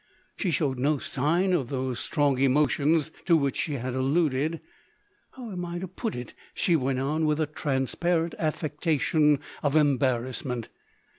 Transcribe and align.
She 0.35 0.49
showed 0.49 0.79
no 0.79 0.97
sign 0.97 1.53
of 1.53 1.69
those 1.69 1.99
strong 1.99 2.39
emotions 2.39 3.11
to 3.25 3.37
which 3.37 3.55
she 3.55 3.73
had 3.73 3.93
alluded. 3.93 4.59
"How 5.33 5.51
am 5.51 5.63
I 5.63 5.77
to 5.77 5.87
put 5.87 6.15
it?" 6.15 6.33
she 6.55 6.75
went 6.75 6.97
on, 6.97 7.27
with 7.27 7.39
a 7.39 7.45
transparent 7.45 8.33
affectation 8.39 9.37
of 9.61 9.75
embarrassment. 9.75 10.69